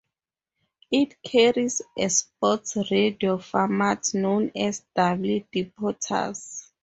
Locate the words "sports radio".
2.09-3.37